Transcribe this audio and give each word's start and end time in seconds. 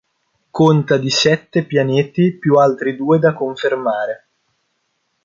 Conta 0.49 0.97
di 0.97 1.11
sette 1.11 1.63
pianeti 1.63 2.33
più 2.35 2.55
altri 2.55 2.95
due 2.95 3.19
da 3.19 3.35
confermare. 3.35 4.29